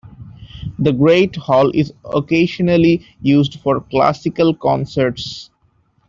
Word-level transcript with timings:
The 0.79 0.93
Great 0.93 1.35
Hall 1.35 1.69
is 1.75 1.93
occasionally 2.05 3.05
used 3.21 3.59
for 3.59 3.81
classical 3.81 4.55
concerts. 4.55 5.51